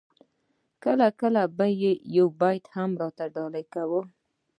[0.83, 4.01] کله کله به یې یو بیت هم ورته ډالۍ کاوه.